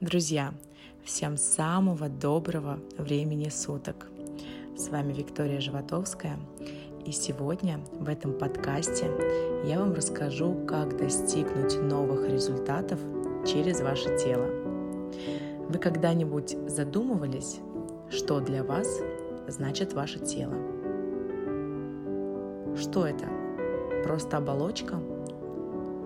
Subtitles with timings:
[0.00, 0.54] Друзья,
[1.02, 4.06] всем самого доброго времени суток.
[4.76, 6.38] С вами Виктория Животовская.
[7.04, 9.10] И сегодня в этом подкасте
[9.64, 13.00] я вам расскажу, как достигнуть новых результатов
[13.44, 14.46] через ваше тело.
[15.68, 17.58] Вы когда-нибудь задумывались,
[18.08, 19.00] что для вас
[19.48, 20.54] значит ваше тело?
[22.76, 23.26] Что это?
[24.04, 25.02] Просто оболочка?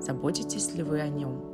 [0.00, 1.49] Заботитесь ли вы о нем?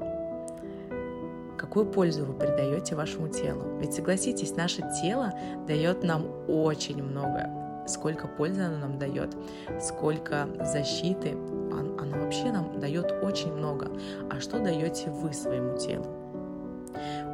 [1.56, 3.78] Какую пользу вы придаете вашему телу.
[3.80, 5.32] Ведь согласитесь, наше тело
[5.66, 7.50] дает нам очень много.
[7.86, 9.36] Сколько пользы оно нам дает,
[9.80, 11.36] сколько защиты,
[11.72, 13.90] оно вообще нам дает очень много.
[14.30, 16.06] А что даете вы своему телу?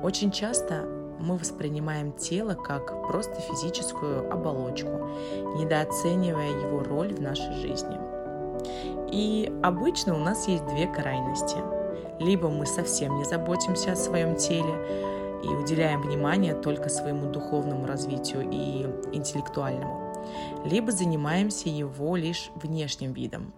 [0.03, 0.85] Очень часто
[1.19, 5.09] мы воспринимаем тело как просто физическую оболочку,
[5.57, 7.99] недооценивая его роль в нашей жизни.
[9.11, 11.57] И обычно у нас есть две крайности–
[12.19, 14.75] либо мы совсем не заботимся о своем теле
[15.43, 18.87] и уделяем внимание только своему духовному развитию и
[19.17, 20.15] интеллектуальному,
[20.65, 23.53] либо занимаемся его лишь внешним видом,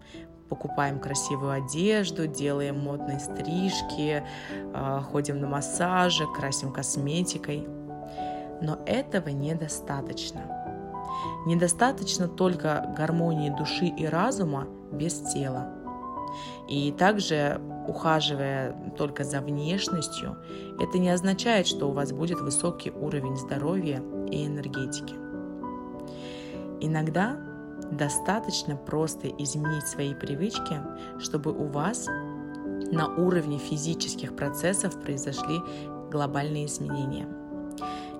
[0.48, 4.23] покупаем красивую одежду, делаем модные стрижки,
[4.73, 7.67] а, ходим на массажи, красим косметикой.
[8.62, 10.43] Но этого недостаточно.
[11.47, 15.84] Недостаточно только гармонии души и разума без тела.
[16.69, 20.37] И также ухаживая только за внешностью,
[20.81, 25.15] это не означает, что у вас будет высокий уровень здоровья и энергетики.
[26.81, 27.37] Иногда
[27.91, 30.81] достаточно просто изменить свои привычки,
[31.19, 32.07] чтобы у вас
[32.91, 35.61] на уровне физических процессов произошли
[36.11, 37.29] глобальные изменения.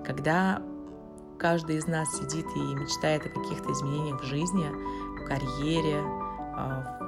[0.03, 0.61] Когда
[1.37, 4.65] каждый из нас сидит и мечтает о каких-то изменениях в жизни,
[5.19, 6.01] в карьере,
[6.57, 6.99] а,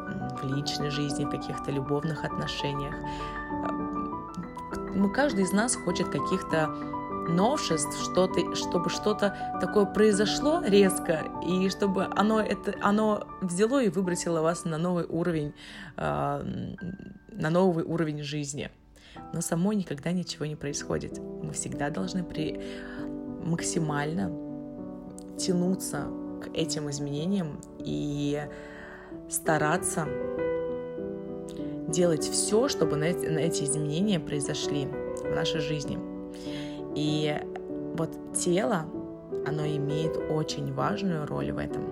[0.41, 2.95] в личной жизни, в каких-то любовных отношениях.
[4.95, 6.69] Мы, каждый из нас хочет каких-то
[7.27, 14.41] новшеств, что-то, чтобы что-то такое произошло резко, и чтобы оно, это, оно взяло и выбросило
[14.41, 15.53] вас на новый уровень,
[15.97, 16.75] э,
[17.31, 18.71] на новый уровень жизни.
[19.33, 21.19] Но само никогда ничего не происходит.
[21.19, 22.61] Мы всегда должны при
[23.43, 24.31] максимально
[25.37, 26.07] тянуться
[26.41, 28.47] к этим изменениям и
[29.29, 30.07] стараться
[31.87, 34.87] делать все, чтобы на эти, на изменения произошли
[35.23, 35.97] в нашей жизни.
[36.95, 37.35] И
[37.97, 38.85] вот тело,
[39.45, 41.83] оно имеет очень важную роль в этом,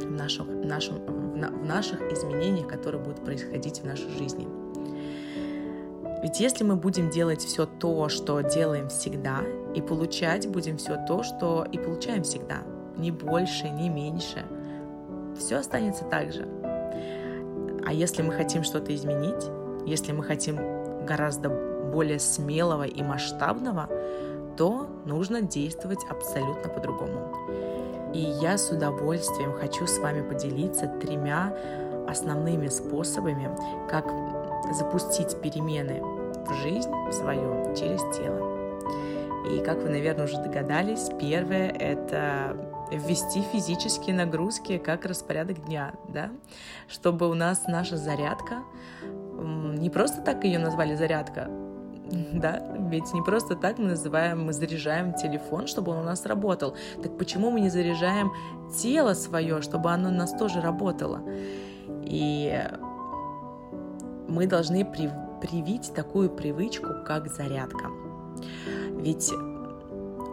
[0.00, 4.46] в наших, в нашем, в наших изменениях, которые будут происходить в нашей жизни.
[6.22, 9.40] Ведь если мы будем делать все то, что делаем всегда,
[9.74, 12.58] и получать будем все то, что и получаем всегда,
[12.96, 14.44] ни больше, ни меньше–
[15.40, 16.46] все останется так же.
[17.84, 19.50] А если мы хотим что-то изменить,
[19.86, 20.56] если мы хотим
[21.04, 23.88] гораздо более смелого и масштабного,
[24.56, 27.34] то нужно действовать абсолютно по-другому.
[28.14, 31.56] И я с удовольствием хочу с вами поделиться тремя
[32.08, 33.50] основными способами,
[33.88, 34.06] как
[34.74, 38.60] запустить перемены в жизнь свою через тело.
[39.50, 42.56] И как вы, наверное, уже догадались, первое— это
[42.90, 46.30] ввести физические нагрузки как распорядок дня, да,
[46.88, 48.62] чтобы у нас наша зарядка,
[49.40, 51.48] не просто так ее назвали зарядка,
[52.32, 56.74] да, ведь не просто так мы называем, мы заряжаем телефон, чтобы он у нас работал.
[57.02, 58.32] Так почему мы не заряжаем
[58.76, 61.22] тело свое, чтобы оно у нас тоже работало?
[62.02, 62.62] И
[64.28, 67.90] мы должны привить такую привычку, как зарядка.
[68.90, 69.32] Ведь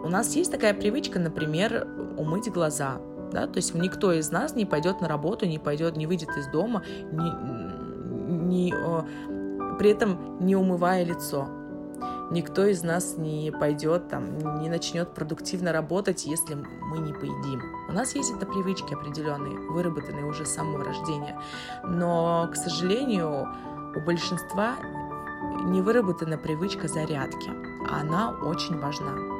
[0.04, 1.86] у нас есть такая привычка, например,
[2.18, 3.00] умыть глаза.
[3.32, 3.46] Да?
[3.46, 6.82] То есть никто из нас не пойдет на работу, не пойдет, не выйдет из дома,
[7.12, 7.30] не,
[8.28, 8.74] не,
[9.78, 11.48] при этом не умывая лицо.
[12.30, 17.62] Никто из нас не пойдет, там, не начнет продуктивно работать, если мы не поедим.
[17.88, 21.40] У нас есть это привычки определенные, выработанные уже с самого рождения.
[21.84, 23.48] Но, к сожалению,
[23.96, 24.76] у большинства
[25.64, 27.50] не выработана привычка зарядки.
[27.90, 29.37] А она очень важна.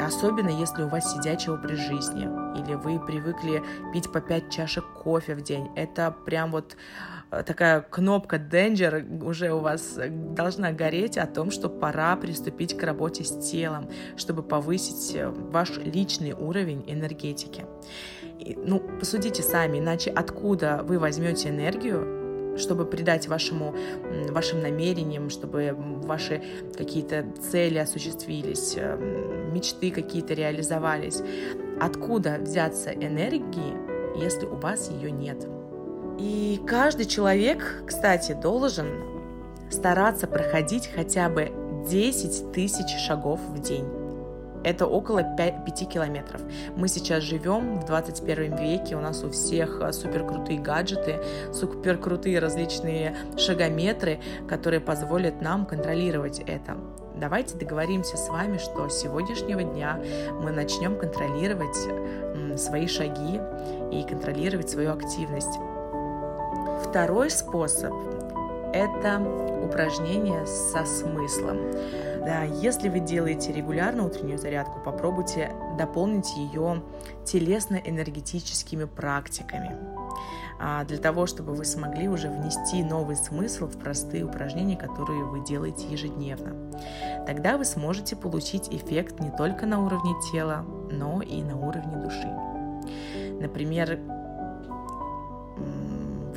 [0.00, 2.28] Особенно если у вас сидячий образ жизни,
[2.58, 3.62] или вы привыкли
[3.92, 5.68] пить по 5 чашек кофе в день.
[5.74, 6.76] Это прям вот
[7.30, 9.98] э, такая кнопка Danger уже у вас
[10.34, 15.78] должна гореть о том, что пора приступить к работе с телом, чтобы повысить э, ваш
[15.78, 17.66] личный уровень энергетики.
[18.38, 22.17] И, ну, посудите сами, иначе откуда вы возьмете энергию,
[22.58, 23.74] чтобы придать вашему,
[24.30, 26.42] вашим намерениям, чтобы ваши
[26.76, 28.96] какие-то цели осуществились, э,
[29.52, 31.22] мечты какие-то реализовались.
[31.80, 35.46] Откуда взяться энергии, если у вас ее нет?
[36.18, 38.86] И каждый человек, кстати, должен
[39.70, 41.52] стараться проходить хотя бы
[41.88, 43.97] 10 тысяч шагов в день.
[44.64, 46.40] Это около 5, 5 километров.
[46.76, 51.20] Мы сейчас живем в 21 веке, у нас у всех а, супер крутые гаджеты,
[51.52, 56.76] супер крутые различные шагометры, которые позволят нам контролировать это.
[57.16, 60.00] Давайте договоримся с вами, что с сегодняшнего дня
[60.40, 61.76] мы начнем контролировать
[62.58, 63.40] свои шаги
[63.92, 65.58] и контролировать свою активность.
[66.84, 67.92] Второй способ–
[68.72, 69.20] это
[69.64, 71.58] упражнение со смыслом.
[72.24, 76.82] Да, если вы делаете регулярно утреннюю зарядку, попробуйте дополнить ее
[77.24, 79.76] телесно-энергетическими практиками
[80.58, 85.44] а, для того, чтобы вы смогли уже внести новый смысл в простые упражнения, которые вы
[85.44, 86.54] делаете ежедневно.
[87.26, 92.28] Тогда вы сможете получить эффект не только на уровне тела, но и на уровне души.
[93.40, 93.98] Например,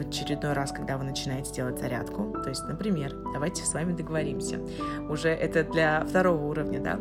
[0.03, 2.33] в очередной раз, когда вы начинаете делать зарядку.
[2.43, 4.59] То есть, например, давайте с вами договоримся.
[5.09, 6.99] Уже это для второго уровня, да?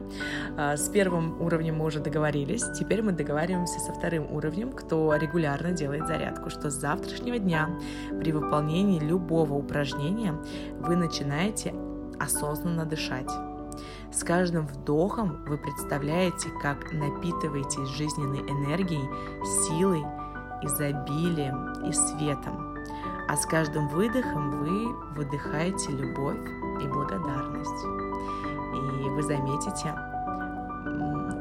[0.57, 2.65] А, с первым уровнем мы уже договорились.
[2.79, 7.71] Теперь мы договариваемся со вторым уровнем, кто регулярно делает зарядку, что с завтрашнего дня
[8.21, 10.35] при выполнении любого упражнения
[10.79, 11.75] вы начинаете
[12.19, 13.31] осознанно дышать.
[14.13, 19.09] С каждым вдохом вы представляете, как напитываетесь жизненной энергией,
[19.69, 20.03] силой,
[20.63, 22.70] изобилием и светом.
[23.31, 26.41] А с каждым выдохом вы выдыхаете любовь
[26.83, 27.85] и благодарность.
[28.75, 29.95] И вы заметите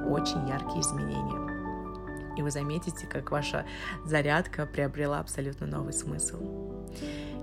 [0.07, 2.37] очень яркие изменения.
[2.37, 3.65] И вы заметите, как ваша
[4.05, 6.37] зарядка приобрела абсолютно новый смысл.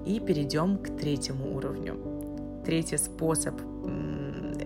[0.06, 2.62] И перейдем к третьему уровню.
[2.64, 3.60] Третий способ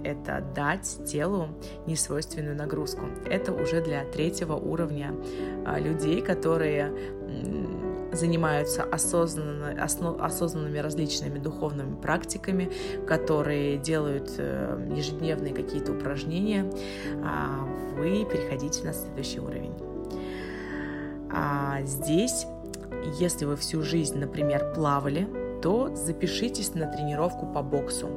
[0.05, 1.49] это дать телу
[1.87, 3.07] несвойственную нагрузку.
[3.25, 5.15] Это уже для третьего уровня
[5.65, 6.93] а, людей, которые
[8.13, 12.71] занимаются осознанно, основ, осознанными различными духовными практиками,
[13.07, 16.71] которые делают э, ежедневные какие-то упражнения,
[17.25, 17.67] а
[17.97, 19.75] вы переходите на следующий уровень.
[21.33, 22.47] А здесь,
[23.19, 25.29] если вы всю жизнь, например, плавали,
[25.63, 28.09] то запишитесь на тренировку по боксу.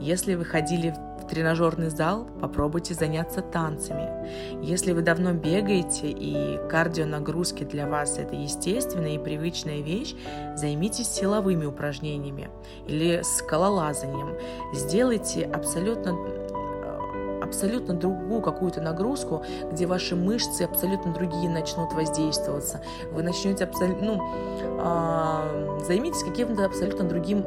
[0.00, 0.94] Если вы ходили
[1.30, 4.10] тренажерный зал, попробуйте заняться танцами.
[4.62, 10.14] Если вы давно бегаете и кардионагрузки для вас это естественная и привычная вещь,
[10.56, 12.50] займитесь силовыми упражнениями
[12.86, 14.36] или скалолазанием.
[14.74, 16.16] Сделайте абсолютно
[17.42, 19.42] абсолютно другую какую-то нагрузку,
[19.72, 22.80] где ваши мышцы абсолютно другие начнут воздействоваться.
[23.10, 24.22] Вы начнете абсолютно, ну,
[24.78, 27.44] э, займитесь каким-то абсолютно другим,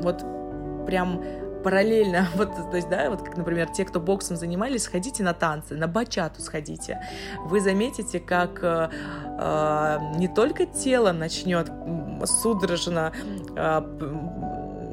[0.00, 0.24] вот
[0.86, 1.22] прям
[1.62, 5.74] параллельно, вот, то есть, да, вот как, например, те, кто боксом занимались, сходите на танцы,
[5.74, 7.00] на бачату сходите.
[7.44, 8.90] Вы заметите, как э,
[9.38, 11.70] э, не только тело начнет
[12.24, 13.12] судорожно
[13.56, 13.80] э,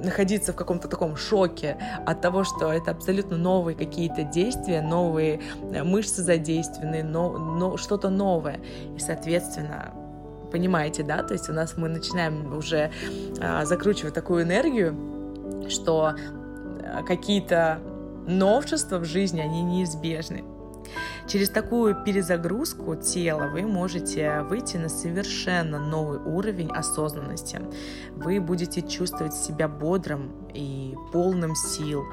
[0.03, 5.83] находиться в каком-то таком шоке от того, что это абсолютно новые какие-то действия, новые э,
[5.83, 8.59] мышцы задействованы, но, но что-то новое.
[8.95, 9.91] И, соответственно,
[10.51, 12.91] понимаете, да, то есть у нас мы начинаем уже
[13.39, 14.95] э, закручивать такую энергию,
[15.69, 16.15] что
[17.05, 17.79] какие-то
[18.27, 20.43] новшества в жизни, они неизбежны.
[21.27, 27.61] Через такую перезагрузку тела вы можете выйти на совершенно новый уровень осознанности.
[28.15, 32.03] Вы будете чувствовать себя бодрым и полным сил.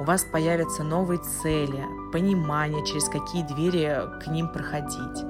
[0.00, 1.82] У вас появятся новые цели,
[2.12, 5.24] понимание, через какие двери к ним проходить.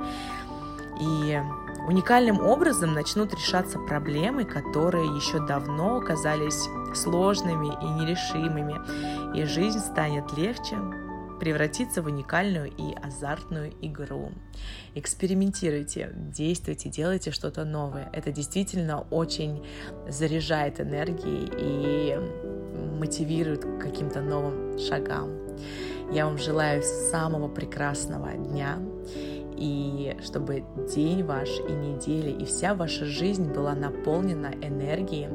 [1.00, 1.40] И
[1.86, 10.36] уникальным образом начнут решаться проблемы, которые еще давно казались сложными и нерешимыми, и жизнь станет
[10.36, 10.76] легче,
[11.38, 14.32] превратиться в уникальную и азартную игру.
[14.94, 18.08] Экспериментируйте, действуйте, делайте что-то новое.
[18.12, 19.64] Это действительно очень
[20.08, 22.18] заряжает энергией и
[22.98, 25.30] мотивирует к каким-то новым шагам.
[26.10, 28.78] Я вам желаю самого прекрасного дня
[29.56, 35.28] и чтобы день ваш и неделя и вся ваша жизнь была наполнена энергией.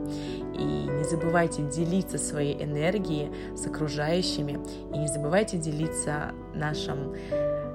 [0.57, 4.59] И не забывайте делиться своей энергией с окружающими.
[4.93, 7.15] И не забывайте делиться нашим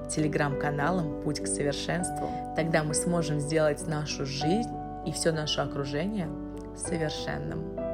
[0.09, 2.29] телеграм-каналом «Путь к совершенству».
[2.55, 4.71] Тогда мы сможем сделать нашу жизнь
[5.05, 6.29] и все наше окружение
[6.75, 7.86] совершенным.